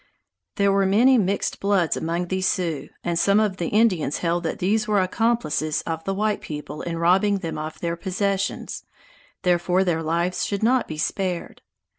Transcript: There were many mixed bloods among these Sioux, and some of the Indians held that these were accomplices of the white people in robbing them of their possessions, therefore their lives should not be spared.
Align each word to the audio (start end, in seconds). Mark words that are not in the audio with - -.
There 0.55 0.71
were 0.71 0.87
many 0.87 1.19
mixed 1.19 1.59
bloods 1.59 1.95
among 1.95 2.29
these 2.29 2.47
Sioux, 2.47 2.89
and 3.03 3.19
some 3.19 3.39
of 3.39 3.57
the 3.57 3.67
Indians 3.67 4.17
held 4.17 4.41
that 4.45 4.57
these 4.57 4.87
were 4.87 4.99
accomplices 4.99 5.83
of 5.83 6.03
the 6.05 6.13
white 6.15 6.41
people 6.41 6.81
in 6.81 6.97
robbing 6.97 7.37
them 7.37 7.59
of 7.59 7.79
their 7.81 7.95
possessions, 7.95 8.83
therefore 9.43 9.83
their 9.83 10.01
lives 10.01 10.43
should 10.43 10.63
not 10.63 10.87
be 10.87 10.97
spared. 10.97 11.61